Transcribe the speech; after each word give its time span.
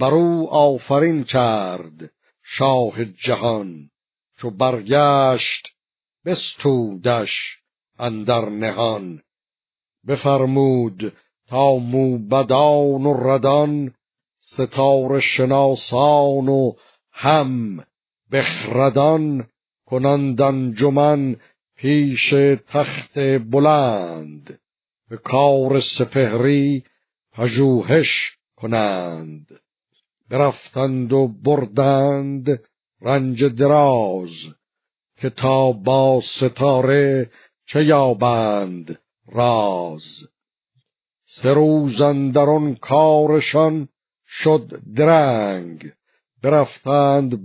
برو 0.00 0.46
آفرین 0.50 1.24
کرد 1.24 2.12
شاه 2.42 3.04
جهان 3.04 3.90
چو 4.36 4.50
برگشت 4.50 5.72
بستودش 6.24 7.58
اندر 7.98 8.48
نهان. 8.48 9.22
بفرمود 10.08 11.12
تا 11.48 11.76
موبدان 11.76 13.06
و 13.06 13.28
ردان 13.28 13.94
ستاره 14.38 15.20
شناسان 15.20 16.48
و 16.48 16.72
هم 17.12 17.84
بخردان 18.32 19.48
کنند 19.86 20.40
انجمن 20.40 21.36
پیش 21.76 22.34
تخت 22.68 23.18
بلند. 23.50 24.60
به 25.08 25.16
کار 25.16 25.80
سپهری 25.80 26.84
پژوهش 27.32 28.38
کنند. 28.56 29.60
برفتند 30.30 31.12
و 31.12 31.28
بردند 31.28 32.60
رنج 33.00 33.44
دراز 33.44 34.30
که 35.16 35.30
تا 35.30 35.72
با 35.72 36.20
ستاره 36.20 37.30
چه 37.66 37.84
یابند 37.84 38.98
راز. 39.32 40.28
سه 41.24 41.52
روز 41.52 42.00
اندر 42.00 42.46
کارشان 42.74 43.88
شد 44.26 44.82
درنگ 44.96 45.92
برفتند 46.42 47.44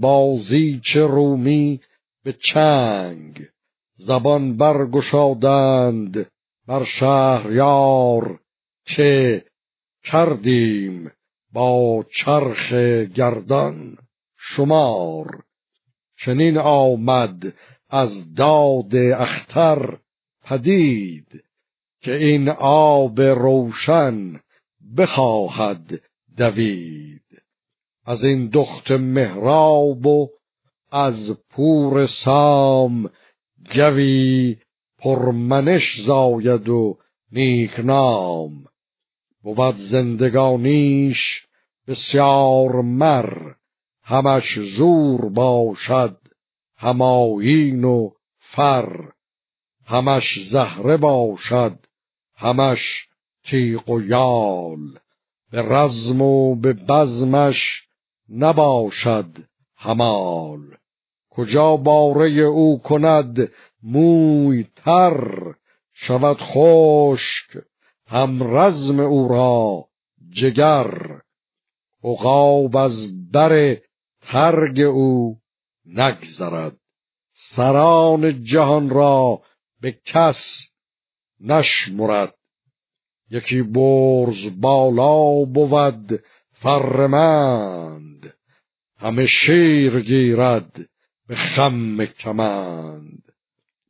چه 0.80 1.02
رومی 1.02 1.82
به 2.24 2.34
چنگ. 2.34 3.46
زبان 3.96 4.58
برگشادند 4.58 6.32
بر 6.68 6.84
شهریار 6.84 8.40
که 8.86 9.46
کردیم؟ 10.04 11.12
با 11.56 12.06
چرخ 12.12 12.74
گردان 13.16 13.98
شمار. 14.38 15.44
چنین 16.18 16.58
آمد 16.58 17.54
از 17.90 18.34
داد 18.34 18.96
اختر 18.96 19.98
پدید 20.44 21.44
که 22.02 22.16
این 22.16 22.50
آب 22.60 23.22
روشن 23.22 24.40
بخواهد 24.98 26.02
دوید. 26.38 27.42
از 28.06 28.26
این 28.26 28.50
دخت 28.54 28.92
مهراب 28.92 30.06
و 30.06 30.30
از 30.92 31.40
پور 31.50 32.06
سام 32.06 33.10
جوی 33.64 34.58
پرمنش 35.00 36.02
زاید 36.02 36.70
و 36.70 36.98
نیکنام. 37.32 38.66
بود 39.46 39.76
زندگانیش 39.76 41.46
بسیار 41.88 42.82
مر 42.82 43.54
همش 44.04 44.60
زور 44.60 45.30
باشد 45.30 46.18
همایین 46.78 47.84
و 47.84 48.12
فر. 48.40 49.12
همش 49.86 50.40
زهره 50.40 50.98
باشد 50.98 51.80
همش 52.36 53.08
تیغ 53.44 53.90
و 53.90 54.02
یال. 54.02 55.00
به 55.52 55.62
رزم 55.62 56.22
و 56.22 56.56
به 56.56 56.74
بزمش 56.74 57.88
نباشد 58.30 59.26
همال 59.76 60.62
کجا 61.30 61.78
باره 61.78 62.30
او 62.30 62.82
کند 62.82 63.52
موی 63.84 64.66
تر؟ 64.76 65.54
شود 65.94 66.38
خشک 66.40 67.58
هم 68.08 68.58
رزم 68.58 69.00
او 69.00 69.28
را 69.28 69.86
جگر. 70.30 71.15
عقاب 72.06 72.78
از 72.78 73.30
بر 73.32 73.78
ترگ 74.22 74.80
او 74.80 75.38
نگذرد. 75.86 76.78
سران 77.32 78.44
جهان 78.44 78.90
را 78.90 79.42
به 79.82 80.00
کس 80.06 80.72
نشمرد. 81.40 82.36
یکی 83.30 83.62
برز 83.62 84.62
بالا 84.62 85.46
بود 85.46 86.24
فرمند. 86.52 88.34
همه 88.98 89.26
شیر 89.26 90.00
گیرد 90.00 90.90
به 91.28 91.36
خم 91.36 92.06
کمند. 92.06 93.24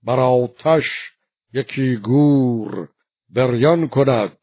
بر 0.04 0.20
آتش 0.20 1.12
یکی 1.54 1.96
گور 1.96 2.90
بریان 3.30 3.88
کند. 3.88 4.38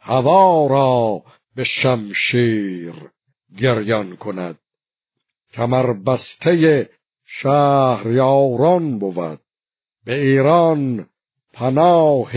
هوا 0.00 0.66
را 0.66 1.22
به 1.56 1.64
شمشیر 1.64 2.94
گریان 3.58 4.16
کند. 4.16 4.58
کمر 5.52 5.92
بسته 5.92 6.90
شهریاران 7.24 8.98
بود. 8.98 9.40
به 10.04 10.14
ایران 10.20 11.08
پناه 11.52 12.32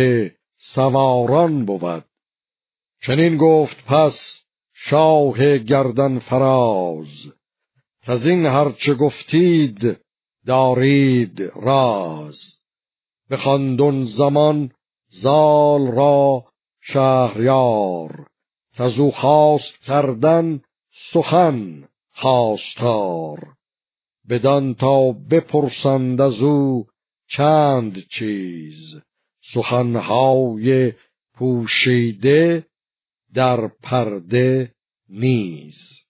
سواران 0.55 1.65
بود. 1.65 2.05
چنین 3.01 3.37
گفت 3.37 3.85
پس 3.85 4.45
شاه 4.73 5.57
گردن 5.57 6.19
فراز. 6.19 7.33
از 8.03 8.27
این 8.27 8.45
هرچه 8.45 8.93
گفتید 8.93 9.97
دارید 10.45 11.41
راز. 11.55 12.59
بخواند 13.29 14.03
زمان 14.03 14.71
زال 15.07 15.91
را 15.91 16.45
شهریار. 16.81 18.29
از 18.81 18.99
خواست 19.11 19.81
کردن 19.81 20.61
سخن 20.91 21.87
خواستار. 22.11 23.55
بدان 24.29 24.75
تا 24.75 25.11
بپرسند 25.11 26.21
از 26.21 26.41
او 26.41 26.87
چند 27.27 27.97
چیز. 28.07 29.01
سخنهای 29.41 30.93
پوشیده 31.33 32.65
در 33.33 33.67
پرده 33.67 34.73
نیز. 35.09 36.08